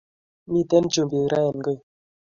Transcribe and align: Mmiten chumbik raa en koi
Mmiten 0.47 0.83
chumbik 0.93 1.27
raa 1.31 1.47
en 1.51 1.57
koi 1.65 1.77